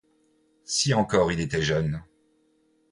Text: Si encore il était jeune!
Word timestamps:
Si 0.63 0.95
encore 0.95 1.31
il 1.31 1.39
était 1.41 1.61
jeune! 1.61 2.01